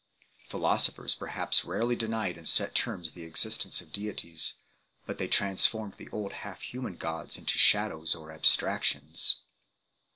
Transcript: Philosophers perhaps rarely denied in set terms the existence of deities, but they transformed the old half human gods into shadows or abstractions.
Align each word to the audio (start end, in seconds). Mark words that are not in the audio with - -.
Philosophers 0.49 1.13
perhaps 1.13 1.63
rarely 1.63 1.95
denied 1.95 2.35
in 2.35 2.43
set 2.47 2.73
terms 2.73 3.11
the 3.11 3.21
existence 3.23 3.81
of 3.81 3.93
deities, 3.93 4.55
but 5.05 5.19
they 5.19 5.27
transformed 5.27 5.93
the 5.97 6.09
old 6.09 6.33
half 6.33 6.63
human 6.63 6.95
gods 6.95 7.37
into 7.37 7.59
shadows 7.59 8.15
or 8.15 8.31
abstractions. 8.31 9.41